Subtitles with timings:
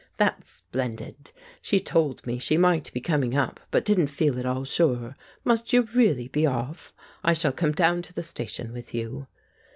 [0.17, 1.29] "That's splendid.
[1.61, 5.15] She told me she might be coming up, but didn't feel at all sure.
[5.43, 6.91] Must you really be off?
[7.23, 9.27] I shall come down to the station with you."